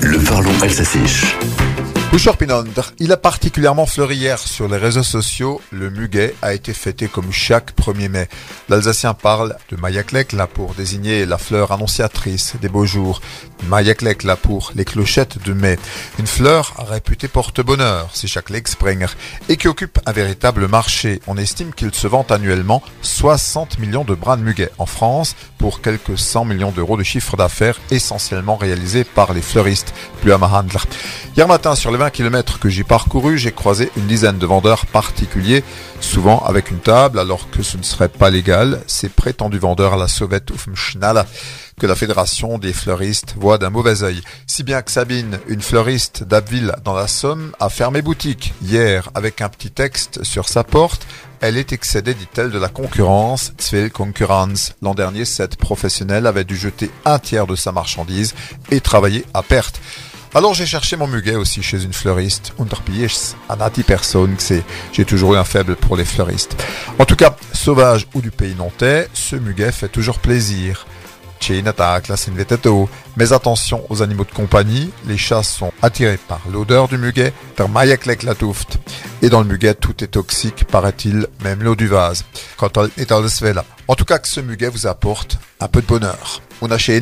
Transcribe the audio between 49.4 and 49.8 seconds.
un petit